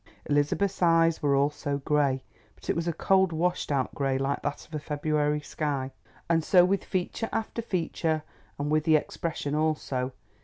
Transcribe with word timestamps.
Elizabeth's 0.25 0.81
eyes 0.81 1.21
were 1.21 1.35
also 1.35 1.77
grey, 1.77 2.23
but 2.55 2.71
it 2.71 2.75
was 2.75 2.87
a 2.87 2.91
cold 2.93 3.31
washed 3.31 3.71
out 3.71 3.93
grey 3.93 4.17
like 4.17 4.41
that 4.41 4.65
of 4.65 4.73
a 4.73 4.79
February 4.79 5.41
sky. 5.41 5.91
And 6.27 6.43
so 6.43 6.65
with 6.65 6.83
feature 6.83 7.29
after 7.31 7.61
feature, 7.61 8.23
and 8.57 8.71
with 8.71 8.83
the 8.83 8.95
expression 8.95 9.53
also. 9.53 10.11